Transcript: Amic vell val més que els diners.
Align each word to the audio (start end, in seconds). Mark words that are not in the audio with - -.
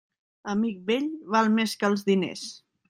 Amic 0.53 0.81
vell 0.89 1.07
val 1.37 1.53
més 1.61 1.79
que 1.83 1.91
els 1.93 2.09
diners. 2.11 2.49